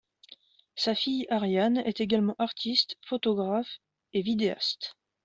Sa 0.73 0.95
feille 0.95 1.27
Ariane 1.29 1.77
est 1.77 2.01
également 2.01 2.35
artiste, 2.39 2.97
photographe 3.05 3.77
et 4.13 4.23
vidéaste. 4.23 4.95